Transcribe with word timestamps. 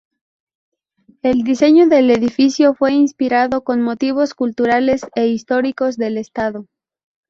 El 1.21 1.43
diseño 1.43 1.87
del 1.87 2.09
edificio 2.09 2.73
fue 2.73 2.93
inspirado 2.93 3.63
con 3.63 3.81
motivos 3.83 4.33
culturales 4.33 5.03
e 5.13 5.27
históricos 5.27 5.95
del 5.95 6.17
estado. 6.17 6.65